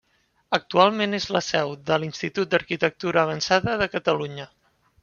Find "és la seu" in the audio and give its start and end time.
1.17-1.75